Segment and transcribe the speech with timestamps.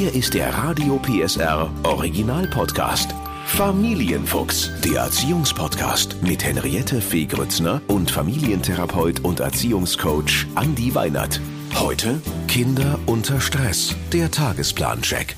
[0.00, 3.14] Hier ist der Radio PSR Original Podcast.
[3.44, 11.38] Familienfuchs, der Erziehungspodcast mit Henriette Fee Grützner und Familientherapeut und Erziehungscoach Andi Weinert.
[11.78, 12.18] Heute
[12.48, 15.36] Kinder unter Stress, der Tagesplan-Check.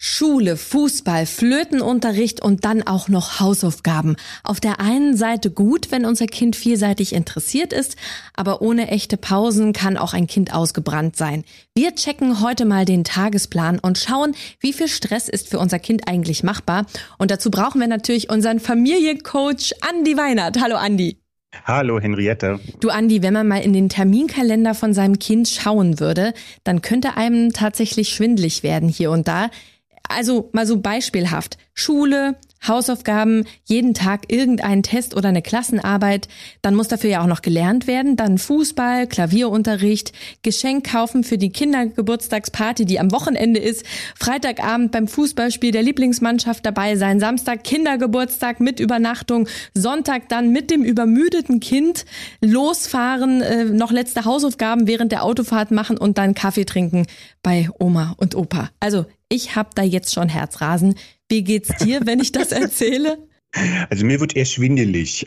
[0.00, 4.14] Schule, Fußball, Flötenunterricht und dann auch noch Hausaufgaben.
[4.44, 7.96] Auf der einen Seite gut, wenn unser Kind vielseitig interessiert ist,
[8.32, 11.42] aber ohne echte Pausen kann auch ein Kind ausgebrannt sein.
[11.74, 16.06] Wir checken heute mal den Tagesplan und schauen, wie viel Stress ist für unser Kind
[16.06, 16.86] eigentlich machbar.
[17.18, 20.60] Und dazu brauchen wir natürlich unseren Familiencoach Andi Weinert.
[20.62, 21.18] Hallo Andi.
[21.64, 22.60] Hallo Henriette.
[22.78, 27.16] Du Andi, wenn man mal in den Terminkalender von seinem Kind schauen würde, dann könnte
[27.16, 29.50] einem tatsächlich schwindlig werden hier und da.
[30.08, 31.58] Also mal so beispielhaft.
[31.74, 36.28] Schule, Hausaufgaben, jeden Tag irgendeinen Test oder eine Klassenarbeit,
[36.60, 40.12] dann muss dafür ja auch noch gelernt werden, dann Fußball, Klavierunterricht,
[40.42, 43.84] Geschenk kaufen für die Kindergeburtstagsparty, die am Wochenende ist,
[44.18, 50.82] Freitagabend beim Fußballspiel der Lieblingsmannschaft dabei sein, Samstag Kindergeburtstag mit Übernachtung, Sonntag dann mit dem
[50.82, 52.06] übermüdeten Kind
[52.40, 57.06] losfahren, äh, noch letzte Hausaufgaben während der Autofahrt machen und dann Kaffee trinken
[57.42, 58.70] bei Oma und Opa.
[58.80, 60.94] Also ich habe da jetzt schon Herzrasen.
[61.28, 63.18] Wie geht's dir, wenn ich das erzähle?
[63.88, 65.26] Also mir wird eher schwindelig,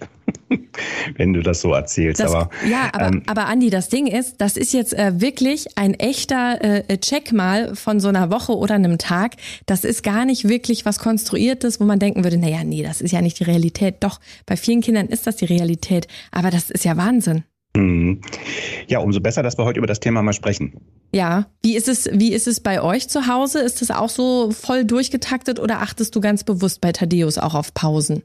[1.17, 2.19] wenn du das so erzählst.
[2.19, 5.75] Das, aber, ja, aber, ähm, aber Andi, das Ding ist, das ist jetzt äh, wirklich
[5.75, 9.37] ein echter äh, Check mal von so einer Woche oder einem Tag.
[9.65, 13.11] Das ist gar nicht wirklich was Konstruiertes, wo man denken würde, naja, nee, das ist
[13.11, 13.95] ja nicht die Realität.
[14.01, 16.07] Doch, bei vielen Kindern ist das die Realität.
[16.31, 17.43] Aber das ist ja Wahnsinn.
[17.75, 18.21] Mhm.
[18.87, 20.73] Ja, umso besser, dass wir heute über das Thema mal sprechen.
[21.13, 23.59] Ja, wie ist es, wie ist es bei euch zu Hause?
[23.59, 27.73] Ist es auch so voll durchgetaktet oder achtest du ganz bewusst bei Thaddeus auch auf
[27.73, 28.23] Pausen?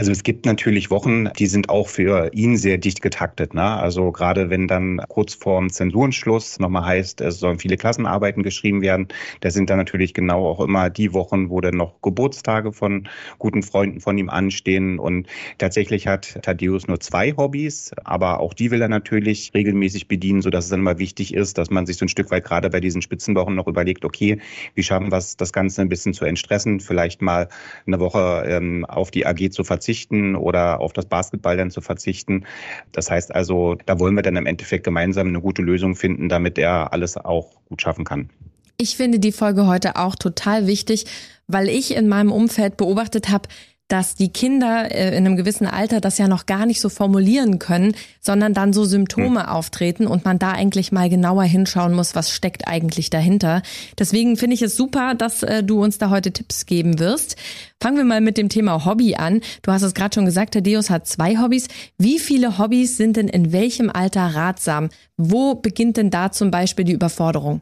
[0.00, 3.52] Also es gibt natürlich Wochen, die sind auch für ihn sehr dicht getaktet.
[3.52, 3.62] Ne?
[3.62, 9.08] Also gerade wenn dann kurz vorm Zensurenschluss nochmal heißt, es sollen viele Klassenarbeiten geschrieben werden,
[9.40, 13.62] da sind dann natürlich genau auch immer die Wochen, wo dann noch Geburtstage von guten
[13.62, 14.98] Freunden von ihm anstehen.
[14.98, 15.26] Und
[15.58, 20.64] tatsächlich hat Thaddeus nur zwei Hobbys, aber auch die will er natürlich regelmäßig bedienen, sodass
[20.64, 23.02] es dann immer wichtig ist, dass man sich so ein Stück weit gerade bei diesen
[23.02, 24.40] Spitzenwochen noch überlegt, okay,
[24.74, 27.50] wie schaffen wir es, das Ganze ein bisschen zu entstressen, vielleicht mal
[27.86, 31.80] eine Woche ähm, auf die AG zu zu verzichten oder auf das Basketball dann zu
[31.80, 32.44] verzichten.
[32.92, 36.58] Das heißt also, da wollen wir dann im Endeffekt gemeinsam eine gute Lösung finden, damit
[36.58, 38.30] er alles auch gut schaffen kann.
[38.76, 41.06] Ich finde die Folge heute auch total wichtig,
[41.48, 43.48] weil ich in meinem Umfeld beobachtet habe,
[43.90, 47.58] dass die Kinder äh, in einem gewissen Alter das ja noch gar nicht so formulieren
[47.58, 49.48] können, sondern dann so Symptome hm.
[49.48, 53.62] auftreten und man da eigentlich mal genauer hinschauen muss, was steckt eigentlich dahinter.
[53.98, 57.36] Deswegen finde ich es super, dass äh, du uns da heute Tipps geben wirst.
[57.80, 59.40] Fangen wir mal mit dem Thema Hobby an.
[59.62, 61.66] Du hast es gerade schon gesagt, Thaddeus hat zwei Hobbys.
[61.98, 64.88] Wie viele Hobbys sind denn in welchem Alter ratsam?
[65.16, 67.60] Wo beginnt denn da zum Beispiel die Überforderung?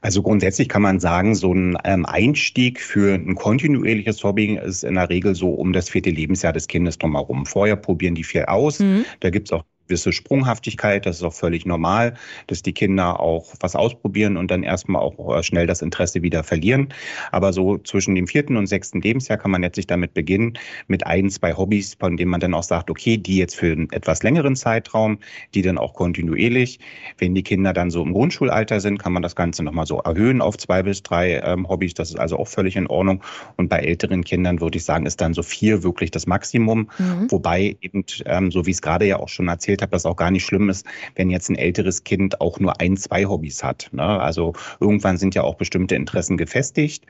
[0.00, 4.94] Also grundsätzlich kann man sagen, so ein ähm, Einstieg für ein kontinuierliches Hobby ist in
[4.94, 7.46] der Regel so um das vierte Lebensjahr des Kindes drumherum.
[7.46, 8.80] Vorher probieren die viel aus.
[8.80, 9.04] Mhm.
[9.20, 11.06] Da gibt's auch gewisse Sprunghaftigkeit.
[11.06, 12.14] Das ist auch völlig normal,
[12.46, 16.44] dass die Kinder auch was ausprobieren und dann erstmal auch äh, schnell das Interesse wieder
[16.44, 16.88] verlieren.
[17.32, 20.54] Aber so zwischen dem vierten und sechsten Lebensjahr kann man jetzt sich damit beginnen,
[20.88, 23.90] mit ein, zwei Hobbys, von denen man dann auch sagt, okay, die jetzt für einen
[23.92, 25.18] etwas längeren Zeitraum,
[25.54, 26.80] die dann auch kontinuierlich.
[27.18, 30.40] Wenn die Kinder dann so im Grundschulalter sind, kann man das Ganze nochmal so erhöhen
[30.40, 31.94] auf zwei bis drei ähm, Hobbys.
[31.94, 33.22] Das ist also auch völlig in Ordnung.
[33.56, 36.90] Und bei älteren Kindern würde ich sagen, ist dann so vier wirklich das Maximum.
[36.98, 37.30] Mhm.
[37.30, 40.16] Wobei eben, ähm, so wie es gerade ja auch schon erzählt erzählt habe, dass auch
[40.16, 43.88] gar nicht schlimm ist, wenn jetzt ein älteres Kind auch nur ein, zwei Hobbys hat.
[43.92, 44.02] Ne?
[44.02, 47.04] Also irgendwann sind ja auch bestimmte Interessen gefestigt.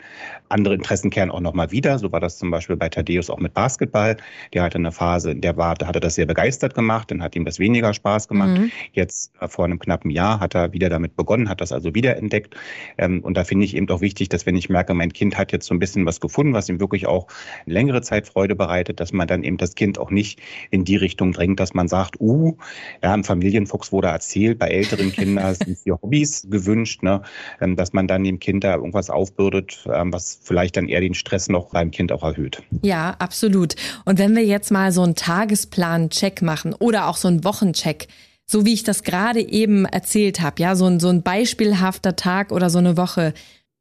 [0.49, 1.99] Andere Interessen kehren auch nochmal wieder.
[1.99, 4.17] So war das zum Beispiel bei Thaddeus auch mit Basketball.
[4.53, 7.23] Der hatte eine Phase, in der war, da hat er das sehr begeistert gemacht, dann
[7.23, 8.59] hat ihm das weniger Spaß gemacht.
[8.59, 8.71] Mhm.
[8.93, 12.55] Jetzt äh, vor einem knappen Jahr hat er wieder damit begonnen, hat das also wiederentdeckt.
[12.99, 15.53] Ähm, und da finde ich eben auch wichtig, dass wenn ich merke, mein Kind hat
[15.53, 17.27] jetzt so ein bisschen was gefunden, was ihm wirklich auch
[17.67, 20.41] längere Zeit Freude bereitet, dass man dann eben das Kind auch nicht
[20.71, 22.56] in die Richtung drängt, dass man sagt, uh,
[23.03, 27.23] ja, im Familienfuchs wurde erzählt, bei älteren Kindern sind die Hobbys gewünscht, ne,
[27.61, 31.15] ähm, dass man dann dem Kind da irgendwas aufbürdet, ähm, was vielleicht dann eher den
[31.15, 32.63] Stress noch beim Kind auch erhöht.
[32.83, 33.77] Ja, absolut.
[34.05, 38.09] Und wenn wir jetzt mal so einen Tagesplan-Check machen oder auch so einen Wochencheck,
[38.47, 42.53] so wie ich das gerade eben erzählt habe, ja, so ein, so ein beispielhafter Tag
[42.53, 43.35] oder so eine Woche,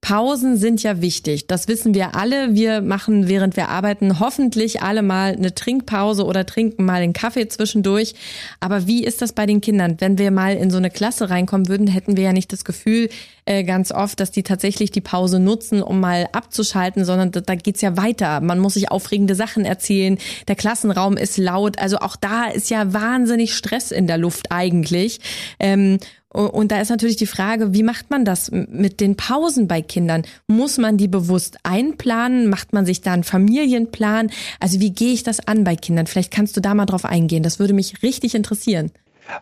[0.06, 1.48] Pausen sind ja wichtig.
[1.48, 2.54] Das wissen wir alle.
[2.54, 7.48] Wir machen, während wir arbeiten, hoffentlich alle mal eine Trinkpause oder trinken mal einen Kaffee
[7.48, 8.14] zwischendurch.
[8.60, 9.96] Aber wie ist das bei den Kindern?
[9.98, 13.10] Wenn wir mal in so eine Klasse reinkommen würden, hätten wir ja nicht das Gefühl
[13.46, 17.56] äh, ganz oft, dass die tatsächlich die Pause nutzen, um mal abzuschalten, sondern da, da
[17.56, 18.42] geht's ja weiter.
[18.42, 20.20] Man muss sich aufregende Sachen erzählen.
[20.48, 21.80] Der Klassenraum ist laut.
[21.80, 25.20] Also auch da ist ja wahnsinnig Stress in der Luft eigentlich.
[25.60, 25.98] Ähm,
[26.36, 30.24] Und da ist natürlich die Frage, wie macht man das mit den Pausen bei Kindern?
[30.48, 32.50] Muss man die bewusst einplanen?
[32.50, 34.30] Macht man sich da einen Familienplan?
[34.60, 36.08] Also wie gehe ich das an bei Kindern?
[36.08, 37.42] Vielleicht kannst du da mal drauf eingehen.
[37.42, 38.92] Das würde mich richtig interessieren.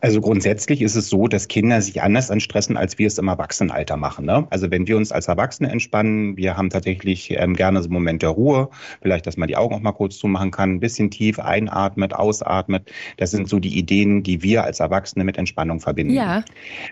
[0.01, 3.97] Also grundsätzlich ist es so, dass Kinder sich anders anstressen, als wir es im Erwachsenenalter
[3.97, 4.25] machen.
[4.25, 4.47] Ne?
[4.50, 8.21] Also wenn wir uns als Erwachsene entspannen, wir haben tatsächlich ähm, gerne so einen Moment
[8.21, 8.69] der Ruhe,
[9.01, 12.91] vielleicht, dass man die Augen auch mal kurz zumachen kann, ein bisschen tief einatmet, ausatmet.
[13.18, 16.13] Das sind so die Ideen, die wir als Erwachsene mit Entspannung verbinden.
[16.13, 16.44] Ja.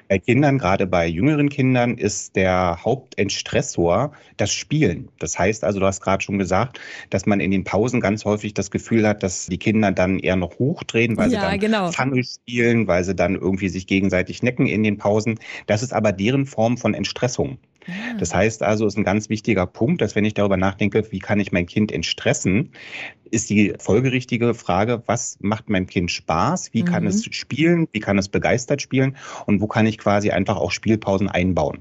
[0.10, 5.10] Bei Kindern, gerade bei jüngeren Kindern, ist der Hauptentstressor das Spielen.
[5.20, 6.80] Das heißt also, du hast gerade schon gesagt,
[7.10, 10.36] dass man in den Pausen ganz häufig das Gefühl hat, dass die Kinder dann eher
[10.36, 11.92] noch hochdrehen, weil ja, sie dann genau.
[11.92, 15.40] Fange spielen spielen, weil sie dann irgendwie sich gegenseitig necken in den Pausen.
[15.68, 17.58] Das ist aber deren Form von Entstressung.
[17.88, 18.18] Ah.
[18.20, 21.40] Das heißt also, ist ein ganz wichtiger Punkt, dass wenn ich darüber nachdenke, wie kann
[21.40, 22.72] ich mein Kind entstressen,
[23.32, 26.74] ist die folgerichtige Frage, was macht meinem Kind Spaß?
[26.74, 27.10] Wie kann mhm.
[27.10, 27.88] es spielen?
[27.92, 29.16] Wie kann es begeistert spielen?
[29.46, 31.80] Und wo kann ich quasi einfach auch Spielpausen einbauen?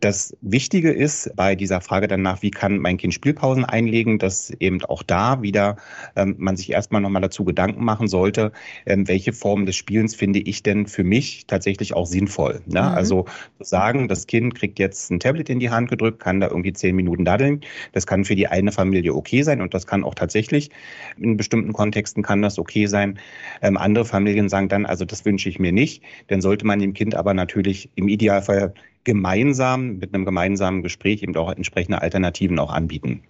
[0.00, 4.82] Das Wichtige ist bei dieser Frage danach, wie kann mein Kind Spielpausen einlegen, dass eben
[4.84, 5.76] auch da wieder
[6.16, 8.52] ähm, man sich erstmal nochmal dazu Gedanken machen sollte,
[8.86, 12.62] ähm, welche Form des Spielens finde ich denn für mich tatsächlich auch sinnvoll.
[12.66, 12.80] Ne?
[12.80, 12.88] Mhm.
[12.88, 13.24] Also
[13.58, 16.72] zu sagen, das Kind kriegt jetzt ein Tablet in die Hand gedrückt, kann da irgendwie
[16.72, 17.60] zehn Minuten daddeln.
[17.92, 20.70] Das kann für die eine Familie okay sein und das kann auch tatsächlich
[21.18, 23.18] in bestimmten Kontexten kann das okay sein.
[23.60, 26.02] Ähm, andere Familien sagen dann, also das wünsche ich mir nicht.
[26.28, 28.72] Dann sollte man dem Kind aber natürlich im Idealfall
[29.04, 33.22] gemeinsam mit einem gemeinsamen Gespräch eben auch entsprechende Alternativen auch anbieten.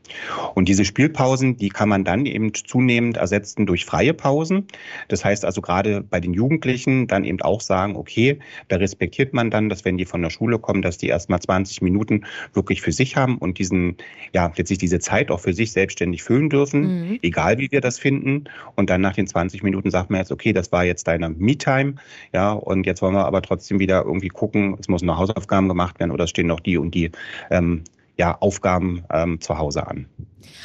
[0.54, 4.66] Und diese Spielpausen, die kann man dann eben zunehmend ersetzen durch freie Pausen.
[5.06, 9.50] Das heißt also gerade bei den Jugendlichen dann eben auch sagen, okay, da respektiert man
[9.50, 12.92] dann, dass wenn die von der Schule kommen, dass die erstmal 20 Minuten wirklich für
[12.92, 13.96] sich haben und diesen,
[14.34, 17.18] ja, letztlich diese Zeit auch für sich selbstständig füllen dürfen, mhm.
[17.22, 18.44] egal wie wir das finden.
[18.74, 21.94] Und dann nach den 20 Minuten sagt man jetzt, okay, das war jetzt deine Me-Time,
[22.32, 25.68] ja, und jetzt wollen wir aber trotzdem wieder irgendwie gucken, es muss eine Hausaufgabe Hausaufgaben
[25.68, 27.10] gemacht werden oder stehen noch die und die
[27.50, 27.84] ähm,
[28.16, 30.06] ja, Aufgaben ähm, zu Hause an.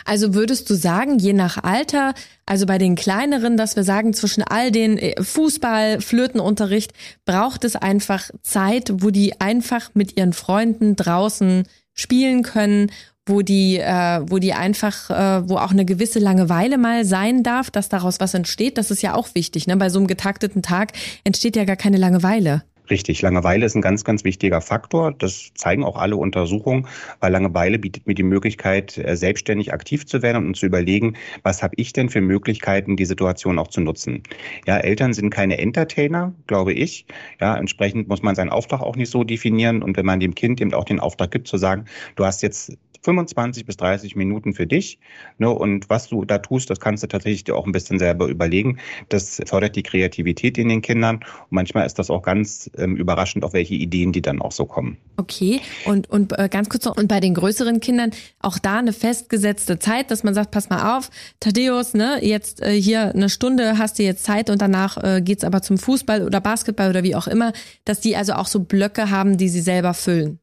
[0.04, 2.14] Also würdest du sagen, je nach Alter,
[2.46, 6.94] also bei den kleineren, dass wir sagen, zwischen all den äh, Fußball, Flötenunterricht,
[7.26, 11.64] braucht es einfach Zeit, wo die einfach mit ihren Freunden draußen
[11.94, 12.92] spielen können,
[13.26, 17.72] wo die, äh, wo die einfach, äh, wo auch eine gewisse Langeweile mal sein darf,
[17.72, 18.78] dass daraus was entsteht.
[18.78, 19.66] Das ist ja auch wichtig.
[19.66, 19.78] Ne?
[19.78, 20.92] Bei so einem getakteten Tag
[21.24, 22.64] entsteht ja gar keine Langeweile.
[22.90, 25.12] Richtig, Langeweile ist ein ganz, ganz wichtiger Faktor.
[25.12, 26.88] Das zeigen auch alle Untersuchungen,
[27.20, 31.64] weil Langeweile bietet mir die Möglichkeit, äh, selbstständig aktiv zu werden und zu überlegen, was
[31.64, 34.22] habe ich denn für Möglichkeiten, die Situation auch zu nutzen.
[34.68, 37.06] Ja, Eltern sind keine Entertainer, glaube ich.
[37.42, 39.82] Ja, entsprechend muss man seinen Auftrag auch nicht so definieren.
[39.82, 41.86] Und wenn man dem Kind eben auch den Auftrag gibt, zu sagen,
[42.16, 45.00] du hast jetzt 25 bis 30 Minuten für dich.
[45.38, 48.28] Ne, und was du da tust, das kannst du tatsächlich dir auch ein bisschen selber
[48.28, 48.80] überlegen.
[49.10, 51.18] Das fördert die Kreativität in den Kindern.
[51.18, 54.66] Und manchmal ist das auch ganz ähm, überraschend, auf welche Ideen die dann auch so
[54.66, 54.98] kommen.
[55.18, 58.94] Okay, und, und äh, ganz kurz noch, und bei den größeren Kindern auch da eine
[58.94, 61.10] festgesetzte Zeit, dass man sagt, pass mal auf,
[61.40, 65.44] Thaddeus, ne, jetzt äh, hier eine Stunde hast du jetzt Zeit und danach äh, geht's
[65.44, 67.54] aber zum Fußball oder Basketball oder wie auch immer,
[67.86, 70.40] dass die also auch so Blöcke haben, die sie selber füllen.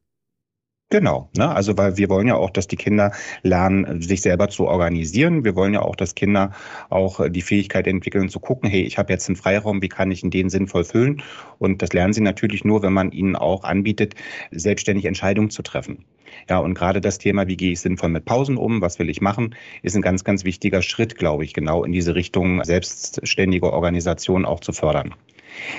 [0.92, 1.48] Genau, ne?
[1.48, 3.12] also weil wir wollen ja auch, dass die Kinder
[3.42, 5.42] lernen, sich selber zu organisieren.
[5.42, 6.50] Wir wollen ja auch, dass Kinder
[6.90, 10.22] auch die Fähigkeit entwickeln, zu gucken, hey, ich habe jetzt einen Freiraum, wie kann ich
[10.22, 11.22] in den sinnvoll füllen?
[11.58, 14.16] Und das lernen sie natürlich nur, wenn man ihnen auch anbietet,
[14.50, 16.04] selbstständig Entscheidungen zu treffen.
[16.50, 19.22] Ja, und gerade das Thema, wie gehe ich sinnvoll mit Pausen um, was will ich
[19.22, 24.44] machen, ist ein ganz, ganz wichtiger Schritt, glaube ich, genau in diese Richtung selbstständige Organisation
[24.44, 25.14] auch zu fördern.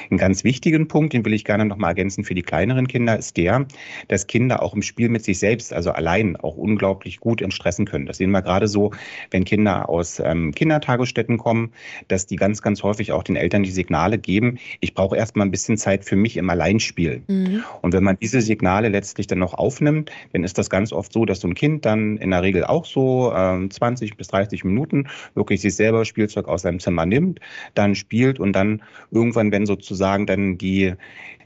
[0.09, 3.17] Ein ganz wichtigen Punkt, den will ich gerne noch mal ergänzen für die kleineren Kinder,
[3.17, 3.65] ist der,
[4.07, 8.05] dass Kinder auch im Spiel mit sich selbst, also allein, auch unglaublich gut entstressen können.
[8.05, 8.91] Das sehen wir gerade so,
[9.31, 11.71] wenn Kinder aus ähm, Kindertagesstätten kommen,
[12.07, 15.51] dass die ganz, ganz häufig auch den Eltern die Signale geben, ich brauche erstmal ein
[15.51, 17.23] bisschen Zeit für mich im Alleinspiel.
[17.27, 17.63] Mhm.
[17.81, 21.25] Und wenn man diese Signale letztlich dann noch aufnimmt, dann ist das ganz oft so,
[21.25, 25.07] dass so ein Kind dann in der Regel auch so ähm, 20 bis 30 Minuten
[25.35, 27.39] wirklich sich selber Spielzeug aus seinem Zimmer nimmt,
[27.73, 30.93] dann spielt und dann irgendwann, wenn wenn sozusagen dann die,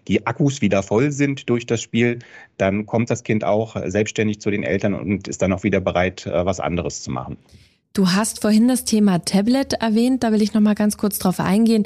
[0.07, 2.19] die Akkus wieder voll sind durch das Spiel,
[2.57, 6.25] dann kommt das Kind auch selbstständig zu den Eltern und ist dann auch wieder bereit,
[6.25, 7.37] äh, was anderes zu machen.
[7.93, 11.39] Du hast vorhin das Thema Tablet erwähnt, da will ich noch mal ganz kurz drauf
[11.39, 11.85] eingehen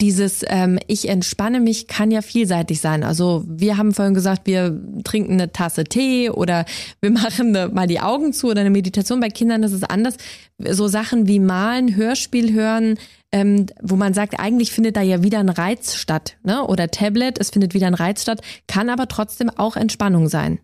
[0.00, 3.04] dieses ähm, Ich entspanne mich kann ja vielseitig sein.
[3.04, 6.64] Also wir haben vorhin gesagt, wir trinken eine Tasse Tee oder
[7.00, 9.20] wir machen eine, mal die Augen zu oder eine Meditation.
[9.20, 10.16] Bei Kindern ist es anders.
[10.58, 12.98] So Sachen wie Malen, Hörspiel hören,
[13.32, 16.36] ähm, wo man sagt, eigentlich findet da ja wieder ein Reiz statt.
[16.42, 16.66] Ne?
[16.66, 20.60] Oder Tablet, es findet wieder ein Reiz statt, kann aber trotzdem auch Entspannung sein.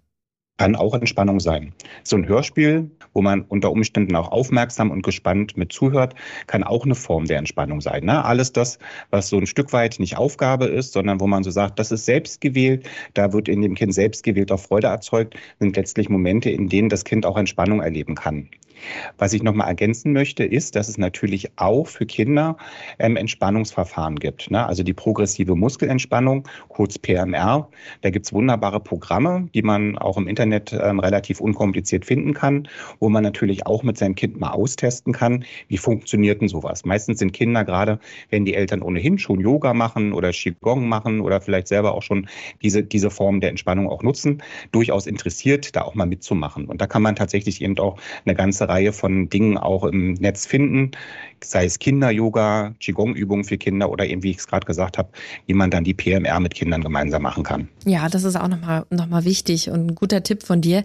[0.59, 1.75] kann auch Entspannung sein.
[2.03, 6.15] So ein Hörspiel, wo man unter Umständen auch aufmerksam und gespannt mit zuhört,
[6.47, 8.05] kann auch eine Form der Entspannung sein.
[8.05, 8.23] Ne?
[8.23, 11.79] Alles das, was so ein Stück weit nicht Aufgabe ist, sondern wo man so sagt,
[11.79, 15.77] das ist selbst gewählt, da wird in dem Kind selbst gewählt auch Freude erzeugt, sind
[15.77, 18.51] letztlich Momente, in denen das Kind auch Entspannung erleben kann.
[19.19, 22.57] Was ich nochmal ergänzen möchte, ist, dass es natürlich auch für Kinder
[22.99, 24.51] ähm, Entspannungsverfahren gibt.
[24.51, 24.67] Ne?
[24.67, 27.69] Also die progressive Muskelentspannung, kurz PMR.
[28.03, 32.69] Da gibt's wunderbare Programme, die man auch im Internet ähm, relativ unkompliziert finden kann,
[33.01, 36.85] wo man natürlich auch mit seinem Kind mal austesten kann, wie funktioniert denn sowas.
[36.85, 37.99] Meistens sind Kinder gerade,
[38.31, 42.29] wenn die Eltern ohnehin schon Yoga machen oder Qigong machen oder vielleicht selber auch schon
[42.63, 44.43] diese, diese Form der Entspannung auch nutzen,
[44.73, 46.67] durchaus interessiert, da auch mal mitzumachen.
[46.67, 48.35] Und da kann man tatsächlich eben auch eine
[48.69, 50.93] Reihe von Dingen auch im Netz finden,
[51.43, 55.11] sei es Kinder-Yoga, Qigong-Übungen für Kinder oder eben, wie ich es gerade gesagt habe,
[55.47, 57.69] wie man dann die PMR mit Kindern gemeinsam machen kann.
[57.85, 60.85] Ja, das ist auch nochmal noch mal wichtig und ein guter Tipp von dir.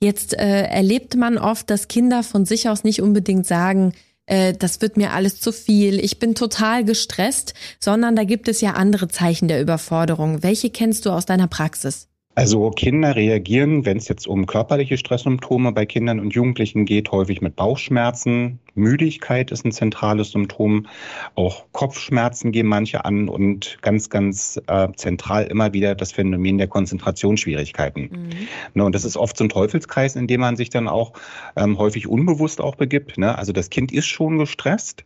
[0.00, 3.94] Jetzt äh, erlebt man oft, dass Kinder von sich aus nicht unbedingt sagen,
[4.26, 8.60] äh, das wird mir alles zu viel, ich bin total gestresst, sondern da gibt es
[8.60, 10.42] ja andere Zeichen der Überforderung.
[10.42, 12.08] Welche kennst du aus deiner Praxis?
[12.38, 17.40] Also Kinder reagieren, wenn es jetzt um körperliche Stresssymptome bei Kindern und Jugendlichen geht, häufig
[17.40, 18.60] mit Bauchschmerzen.
[18.76, 20.86] Müdigkeit ist ein zentrales Symptom.
[21.34, 26.68] Auch Kopfschmerzen gehen manche an und ganz, ganz äh, zentral immer wieder das Phänomen der
[26.68, 28.02] Konzentrationsschwierigkeiten.
[28.02, 28.28] Mhm.
[28.74, 31.14] Ne, und das ist oft so ein Teufelskreis, in dem man sich dann auch
[31.56, 33.18] ähm, häufig unbewusst auch begibt.
[33.18, 33.36] Ne?
[33.36, 35.04] Also das Kind ist schon gestresst.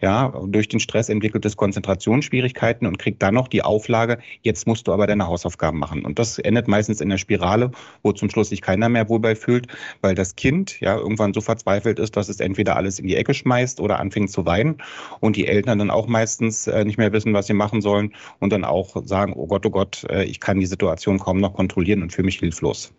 [0.00, 4.88] Ja, durch den Stress entwickelt es Konzentrationsschwierigkeiten und kriegt dann noch die Auflage, jetzt musst
[4.88, 6.04] du aber deine Hausaufgaben machen.
[6.04, 7.70] Und das endet meistens in der Spirale,
[8.02, 9.66] wo zum Schluss sich keiner mehr wohl bei fühlt,
[10.00, 13.34] weil das Kind ja irgendwann so verzweifelt ist, dass es entweder alles in die Ecke
[13.34, 14.78] schmeißt oder anfängt zu weinen
[15.20, 18.52] und die Eltern dann auch meistens äh, nicht mehr wissen, was sie machen sollen und
[18.52, 22.02] dann auch sagen, oh Gott, oh Gott, äh, ich kann die Situation kaum noch kontrollieren
[22.02, 22.92] und fühle mich hilflos.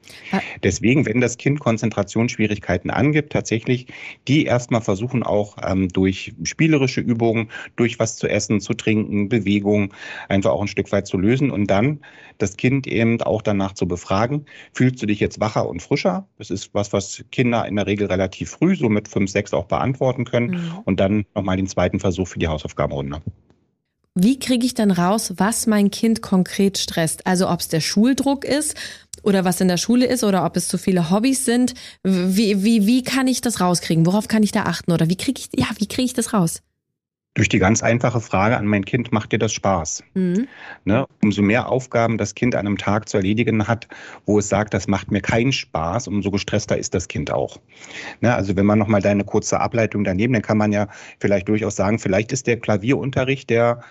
[0.63, 3.87] Deswegen, wenn das Kind Konzentrationsschwierigkeiten angibt, tatsächlich
[4.27, 9.91] die erstmal versuchen auch ähm, durch spielerische Übungen, durch was zu essen, zu trinken, Bewegung
[10.29, 12.01] einfach auch ein Stück weit zu lösen und dann
[12.37, 16.27] das Kind eben auch danach zu befragen, fühlst du dich jetzt wacher und frischer?
[16.37, 19.65] Das ist was, was Kinder in der Regel relativ früh, so mit fünf, sechs auch
[19.65, 20.51] beantworten können.
[20.51, 20.71] Mhm.
[20.85, 23.21] Und dann nochmal den zweiten Versuch für die Hausaufgabenrunde.
[24.13, 27.25] Wie kriege ich dann raus, was mein Kind konkret stresst?
[27.25, 28.75] Also ob es der Schuldruck ist
[29.23, 31.73] oder was in der Schule ist oder ob es zu viele Hobbys sind.
[32.03, 34.05] Wie, wie, wie kann ich das rauskriegen?
[34.05, 34.91] Worauf kann ich da achten?
[34.91, 36.61] Oder wie kriege ich, ja, wie kriege ich das raus?
[37.33, 40.03] Durch die ganz einfache Frage an mein Kind, macht dir das Spaß?
[40.15, 40.49] Mhm.
[40.83, 41.05] Ne?
[41.23, 43.87] Umso mehr Aufgaben das Kind an einem Tag zu erledigen hat,
[44.25, 47.61] wo es sagt, das macht mir keinen Spaß, umso gestresster ist das Kind auch.
[48.19, 48.35] Ne?
[48.35, 51.99] Also wenn man nochmal deine kurze Ableitung daneben, dann kann man ja vielleicht durchaus sagen,
[51.99, 53.81] vielleicht ist der Klavierunterricht, der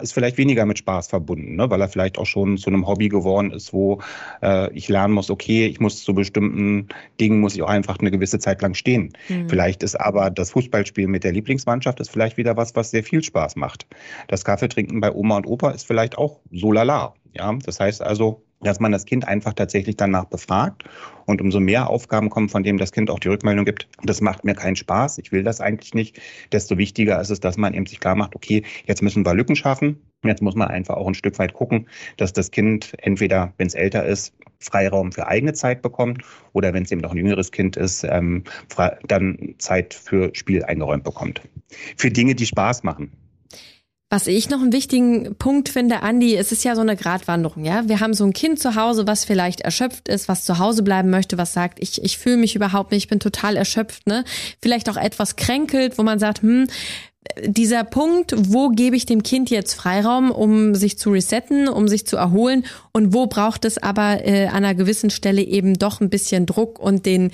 [0.00, 1.70] ist vielleicht weniger mit Spaß verbunden, ne?
[1.70, 4.00] weil er vielleicht auch schon zu einem Hobby geworden ist, wo
[4.42, 6.88] äh, ich lernen muss, okay, ich muss zu bestimmten
[7.20, 9.12] Dingen, muss ich auch einfach eine gewisse Zeit lang stehen.
[9.28, 9.48] Mhm.
[9.48, 13.22] Vielleicht ist aber das Fußballspiel mit der Lieblingsmannschaft ist vielleicht wieder was, was sehr viel
[13.22, 13.86] Spaß macht.
[14.28, 17.14] Das Kaffeetrinken bei Oma und Opa ist vielleicht auch so lala.
[17.32, 20.84] Ja, das heißt also, dass man das Kind einfach tatsächlich danach befragt
[21.26, 24.44] und umso mehr Aufgaben kommen, von dem das Kind auch die Rückmeldung gibt, das macht
[24.44, 26.20] mir keinen Spaß, ich will das eigentlich nicht,
[26.52, 29.56] desto wichtiger ist es, dass man eben sich klar macht, okay, jetzt müssen wir Lücken
[29.56, 33.66] schaffen, jetzt muss man einfach auch ein Stück weit gucken, dass das Kind entweder, wenn
[33.66, 36.22] es älter ist, Freiraum für eigene Zeit bekommt
[36.52, 38.44] oder wenn es eben noch ein jüngeres Kind ist, ähm,
[39.06, 41.42] dann Zeit für Spiel eingeräumt bekommt.
[41.96, 43.12] Für Dinge, die Spaß machen.
[44.08, 47.88] Was ich noch einen wichtigen Punkt finde, Andi, es ist ja so eine Gratwanderung, ja.
[47.88, 51.10] Wir haben so ein Kind zu Hause, was vielleicht erschöpft ist, was zu Hause bleiben
[51.10, 54.24] möchte, was sagt, ich, ich fühle mich überhaupt nicht, ich bin total erschöpft, ne?
[54.62, 56.68] Vielleicht auch etwas kränkelt, wo man sagt, hm,
[57.44, 62.06] dieser Punkt, wo gebe ich dem Kind jetzt Freiraum, um sich zu resetten, um sich
[62.06, 66.10] zu erholen und wo braucht es aber äh, an einer gewissen Stelle eben doch ein
[66.10, 67.32] bisschen Druck und den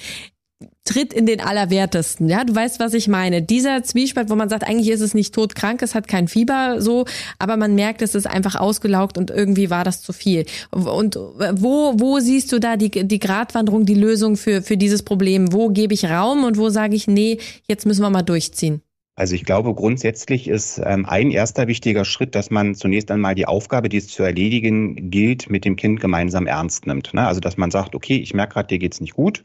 [0.85, 2.29] tritt in den Allerwertesten.
[2.29, 3.43] Ja, du weißt, was ich meine.
[3.43, 7.05] Dieser Zwiespalt, wo man sagt, eigentlich ist es nicht todkrank, es hat kein Fieber, so,
[7.39, 10.45] aber man merkt, es ist einfach ausgelaugt und irgendwie war das zu viel.
[10.71, 15.53] Und wo, wo siehst du da die, die Gratwanderung, die Lösung für, für dieses Problem?
[15.53, 18.83] Wo gebe ich Raum und wo sage ich, nee, jetzt müssen wir mal durchziehen?
[19.15, 23.45] Also ich glaube, grundsätzlich ist ähm, ein erster wichtiger Schritt, dass man zunächst einmal die
[23.45, 27.13] Aufgabe, die es zu erledigen gilt, mit dem Kind gemeinsam ernst nimmt.
[27.13, 27.27] Ne?
[27.27, 29.45] Also dass man sagt, okay, ich merke gerade, dir geht's nicht gut.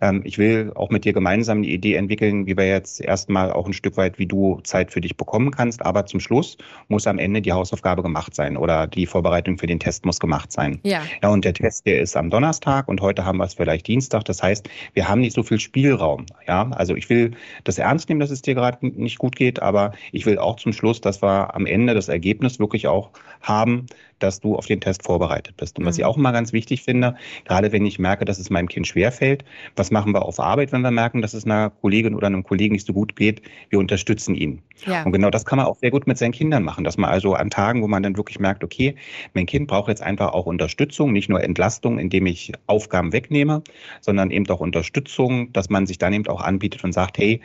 [0.00, 3.66] Ähm, ich will auch mit dir gemeinsam eine Idee entwickeln, wie wir jetzt erstmal auch
[3.66, 5.84] ein Stück weit, wie du Zeit für dich bekommen kannst.
[5.84, 9.80] Aber zum Schluss muss am Ende die Hausaufgabe gemacht sein oder die Vorbereitung für den
[9.80, 10.78] Test muss gemacht sein.
[10.84, 11.02] Ja.
[11.20, 14.24] Ja, und der Test, der ist am Donnerstag und heute haben wir es vielleicht Dienstag.
[14.26, 16.26] Das heißt, wir haben nicht so viel Spielraum.
[16.46, 17.32] Ja, also ich will
[17.64, 20.72] das ernst nehmen, dass es dir gerade nicht gut geht, aber ich will auch zum
[20.72, 23.86] Schluss, dass wir am Ende das Ergebnis wirklich auch haben,
[24.22, 25.78] dass du auf den Test vorbereitet bist.
[25.78, 26.10] Und was ich mhm.
[26.10, 29.44] auch immer ganz wichtig finde, gerade wenn ich merke, dass es meinem Kind schwerfällt,
[29.76, 32.74] was machen wir auf Arbeit, wenn wir merken, dass es einer Kollegin oder einem Kollegen
[32.74, 33.42] nicht so gut geht?
[33.68, 34.62] Wir unterstützen ihn.
[34.86, 35.02] Ja.
[35.02, 37.34] Und genau das kann man auch sehr gut mit seinen Kindern machen, dass man also
[37.34, 38.94] an Tagen, wo man dann wirklich merkt, okay,
[39.34, 43.62] mein Kind braucht jetzt einfach auch Unterstützung, nicht nur Entlastung, indem ich Aufgaben wegnehme,
[44.00, 47.40] sondern eben auch Unterstützung, dass man sich dann eben auch anbietet und sagt, hey,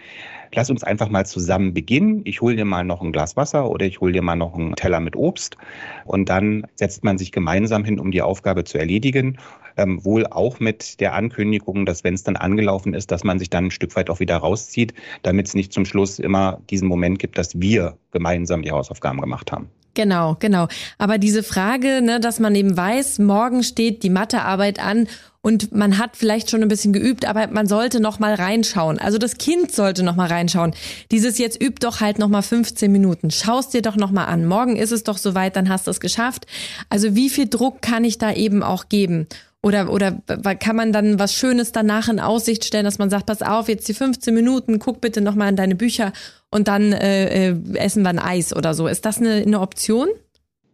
[0.53, 2.21] lass uns einfach mal zusammen beginnen.
[2.23, 4.75] Ich hole dir mal noch ein Glas Wasser oder ich hole dir mal noch einen
[4.75, 5.57] Teller mit Obst
[6.05, 9.37] und dann setzt man sich gemeinsam hin, um die Aufgabe zu erledigen.
[9.77, 13.49] Ähm, wohl auch mit der Ankündigung, dass wenn es dann angelaufen ist, dass man sich
[13.49, 17.19] dann ein Stück weit auch wieder rauszieht, damit es nicht zum Schluss immer diesen Moment
[17.19, 19.69] gibt, dass wir gemeinsam die Hausaufgaben gemacht haben.
[19.95, 20.67] Genau, genau.
[20.97, 25.07] Aber diese Frage, ne, dass man eben weiß, morgen steht die Mathearbeit an
[25.41, 28.99] und man hat vielleicht schon ein bisschen geübt, aber man sollte noch mal reinschauen.
[28.99, 30.73] Also das Kind sollte noch mal reinschauen.
[31.11, 33.31] Dieses jetzt übt doch halt noch mal 15 Minuten.
[33.31, 34.45] Schaust dir doch noch mal an.
[34.45, 36.45] Morgen ist es doch soweit, dann hast du es geschafft.
[36.89, 39.27] Also wie viel Druck kann ich da eben auch geben?
[39.65, 40.21] Oder, oder
[40.59, 43.87] kann man dann was Schönes danach in Aussicht stellen, dass man sagt, pass auf, jetzt
[43.87, 46.13] die 15 Minuten, guck bitte nochmal in deine Bücher
[46.51, 48.85] und dann äh, äh, essen wir ein Eis oder so.
[48.85, 50.09] Ist das eine, eine Option?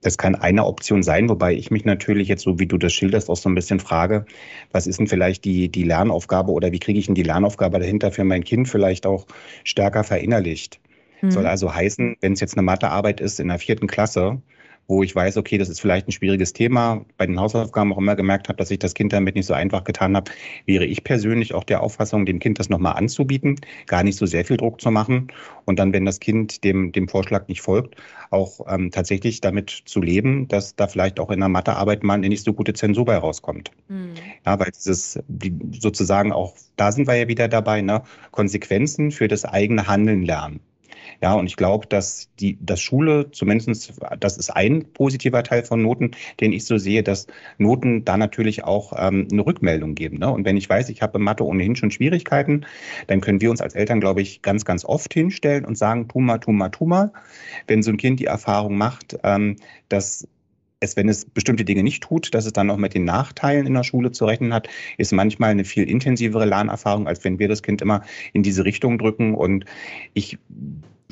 [0.02, 3.30] Das kann eine Option sein, wobei ich mich natürlich jetzt, so wie du das schilderst,
[3.30, 4.26] auch so ein bisschen frage,
[4.74, 8.12] was ist denn vielleicht die, die Lernaufgabe oder wie kriege ich denn die Lernaufgabe dahinter
[8.12, 9.26] für mein Kind vielleicht auch
[9.64, 10.82] stärker verinnerlicht?
[11.22, 11.32] Mhm.
[11.32, 14.42] Soll also heißen, wenn es jetzt eine Mathearbeit ist in der vierten Klasse,
[14.88, 18.16] wo ich weiß, okay, das ist vielleicht ein schwieriges Thema, bei den Hausaufgaben auch immer
[18.16, 20.32] gemerkt habe, dass ich das Kind damit nicht so einfach getan habe,
[20.66, 23.56] wäre ich persönlich auch der Auffassung, dem Kind das nochmal anzubieten,
[23.88, 25.32] gar nicht so sehr viel Druck zu machen
[25.66, 27.96] und dann, wenn das Kind dem, dem Vorschlag nicht folgt,
[28.32, 32.30] auch ähm, tatsächlich damit zu leben, dass da vielleicht auch in der Mathearbeit mal eine
[32.30, 33.72] nicht so gute Zensur bei rauskommt.
[33.88, 34.14] Mhm.
[34.46, 39.28] Ja, weil dieses, die, sozusagen auch, da sind wir ja wieder dabei, ne, Konsequenzen für
[39.28, 40.60] das eigene Handeln lernen.
[41.22, 45.82] Ja, und ich glaube, dass die, dass Schule zumindestens, das ist ein positiver Teil von
[45.82, 47.28] Noten, den ich so sehe, dass
[47.58, 50.18] Noten da natürlich auch ähm, eine Rückmeldung geben.
[50.18, 50.32] Ne?
[50.32, 52.66] Und wenn ich weiß, ich habe in Mathe ohnehin schon Schwierigkeiten,
[53.08, 56.20] dann können wir uns als Eltern, glaube ich, ganz, ganz oft hinstellen und sagen, tu
[56.20, 57.12] mal, tu mal, tu mal.
[57.68, 59.58] Wenn so ein Kind die Erfahrung macht, ähm,
[59.90, 60.28] dass
[60.82, 63.74] es, wenn es bestimmte Dinge nicht tut, dass es dann noch mit den Nachteilen in
[63.74, 64.68] der Schule zu rechnen hat,
[64.98, 68.02] ist manchmal eine viel intensivere Lernerfahrung, als wenn wir das Kind immer
[68.34, 69.36] in diese Richtung drücken.
[69.36, 69.66] Und
[70.14, 70.40] ich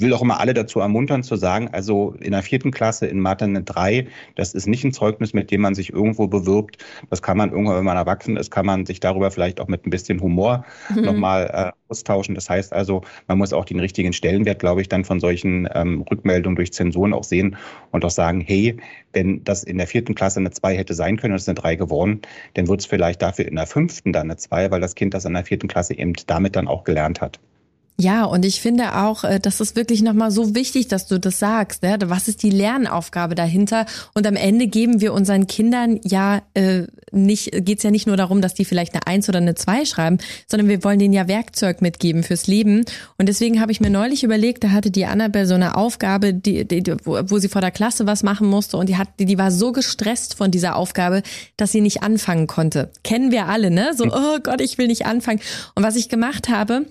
[0.02, 3.46] will auch immer alle dazu ermuntern zu sagen, also in der vierten Klasse in Mathe
[3.46, 6.78] eine 3, das ist nicht ein Zeugnis, mit dem man sich irgendwo bewirbt.
[7.10, 9.86] Das kann man irgendwann, wenn man erwachsen ist, kann man sich darüber vielleicht auch mit
[9.86, 11.02] ein bisschen Humor mhm.
[11.04, 12.36] nochmal äh, austauschen.
[12.36, 16.02] Das heißt also, man muss auch den richtigen Stellenwert, glaube ich, dann von solchen ähm,
[16.10, 17.58] Rückmeldungen durch Zensuren auch sehen
[17.92, 18.78] und auch sagen, hey,
[19.14, 21.56] wenn das in der vierten Klasse eine 2 hätte sein können und es ist eine
[21.56, 22.22] 3 geworden,
[22.54, 25.26] dann wird es vielleicht dafür in der fünften dann eine 2, weil das Kind das
[25.26, 27.40] in der vierten Klasse eben damit dann auch gelernt hat.
[28.02, 31.38] Ja, und ich finde auch, äh, das ist wirklich nochmal so wichtig, dass du das
[31.38, 31.84] sagst.
[31.84, 31.98] Ne?
[32.06, 33.86] Was ist die Lernaufgabe dahinter?
[34.14, 38.42] Und am Ende geben wir unseren Kindern ja äh, nicht, geht's ja nicht nur darum,
[38.42, 41.82] dass die vielleicht eine Eins oder eine Zwei schreiben, sondern wir wollen denen ja Werkzeug
[41.82, 42.86] mitgeben fürs Leben.
[43.18, 46.64] Und deswegen habe ich mir neulich überlegt, da hatte die Annabelle so eine Aufgabe, die,
[46.66, 49.38] die, wo, wo sie vor der Klasse was machen musste und die hat, die, die
[49.38, 51.22] war so gestresst von dieser Aufgabe,
[51.58, 52.92] dass sie nicht anfangen konnte.
[53.04, 53.92] Kennen wir alle, ne?
[53.94, 55.42] So, oh Gott, ich will nicht anfangen.
[55.76, 56.86] Und was ich gemacht habe,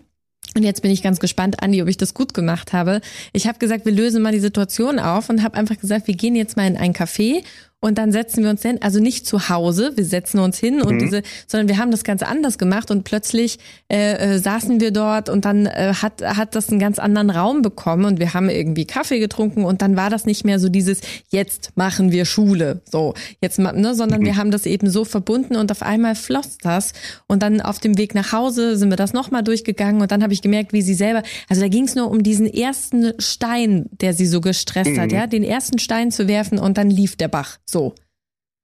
[0.56, 3.00] und jetzt bin ich ganz gespannt, Andi, ob ich das gut gemacht habe.
[3.32, 6.34] Ich habe gesagt, wir lösen mal die Situation auf und habe einfach gesagt, wir gehen
[6.34, 7.42] jetzt mal in ein Café
[7.80, 10.94] und dann setzen wir uns hin, also nicht zu Hause, wir setzen uns hin und
[10.94, 10.98] mhm.
[10.98, 15.28] diese, sondern wir haben das ganz anders gemacht und plötzlich äh, äh, saßen wir dort
[15.28, 18.84] und dann äh, hat hat das einen ganz anderen Raum bekommen und wir haben irgendwie
[18.84, 23.14] Kaffee getrunken und dann war das nicht mehr so dieses jetzt machen wir Schule, so
[23.40, 24.24] jetzt ne, sondern mhm.
[24.24, 26.92] wir haben das eben so verbunden und auf einmal floss das
[27.28, 30.32] und dann auf dem Weg nach Hause sind wir das nochmal durchgegangen und dann habe
[30.32, 34.14] ich gemerkt, wie sie selber, also da ging es nur um diesen ersten Stein, der
[34.14, 35.00] sie so gestresst mhm.
[35.00, 37.58] hat, ja, den ersten Stein zu werfen und dann lief der Bach.
[37.68, 37.94] So.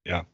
[0.07, 0.25] Ja.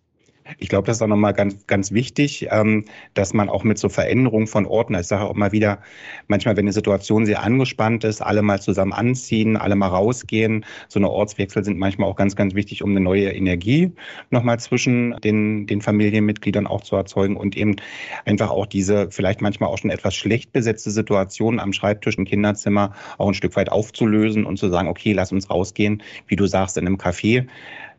[0.59, 3.89] Ich glaube, das ist auch nochmal ganz, ganz wichtig, ähm, dass man auch mit so
[3.89, 5.81] Veränderungen von Orten, ich sage auch mal wieder,
[6.27, 10.65] manchmal, wenn eine Situation sehr angespannt ist, alle mal zusammen anziehen, alle mal rausgehen.
[10.89, 13.93] So eine Ortswechsel sind manchmal auch ganz, ganz wichtig, um eine neue Energie
[14.31, 17.77] nochmal zwischen den, den Familienmitgliedern auch zu erzeugen und eben
[18.25, 22.93] einfach auch diese vielleicht manchmal auch schon etwas schlecht besetzte Situation am Schreibtisch im Kinderzimmer
[23.19, 26.77] auch ein Stück weit aufzulösen und zu sagen, okay, lass uns rausgehen, wie du sagst,
[26.77, 27.47] in einem Café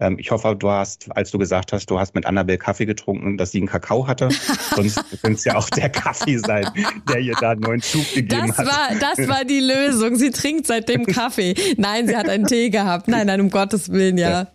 [0.01, 3.37] ähm, ich hoffe, du hast, als du gesagt hast, du hast mit Annabelle Kaffee getrunken,
[3.37, 4.29] dass sie einen Kakao hatte.
[4.75, 6.67] Sonst könnte es ja auch der Kaffee sein,
[7.07, 8.65] der ihr da einen neuen Zug gegeben das hat.
[8.65, 10.15] War, das war die Lösung.
[10.15, 11.53] Sie trinkt seitdem Kaffee.
[11.77, 13.07] Nein, sie hat einen Tee gehabt.
[13.07, 14.29] Nein, nein, um Gottes Willen, ja.
[14.29, 14.47] ja.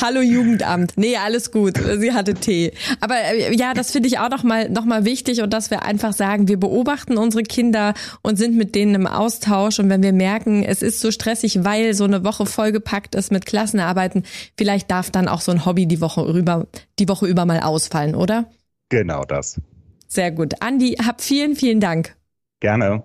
[0.00, 0.92] Hallo Jugendamt.
[0.96, 1.78] Nee, alles gut.
[1.78, 2.72] Sie hatte Tee.
[3.00, 5.82] Aber äh, ja, das finde ich auch noch mal, noch mal wichtig und dass wir
[5.82, 9.78] einfach sagen, wir beobachten unsere Kinder und sind mit denen im Austausch.
[9.78, 13.46] Und wenn wir merken, es ist so stressig, weil so eine Woche vollgepackt ist mit
[13.46, 14.24] Klassenarbeiten,
[14.56, 16.66] vielleicht darf dann auch so ein Hobby die Woche über,
[16.98, 18.50] die Woche über mal ausfallen, oder?
[18.90, 19.60] Genau das.
[20.06, 20.62] Sehr gut.
[20.62, 22.16] Andi, hab vielen, vielen Dank.
[22.60, 23.04] Gerne.